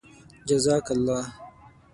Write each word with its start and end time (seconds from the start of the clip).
جزاك 0.47 0.87
اللهُ 0.95 1.23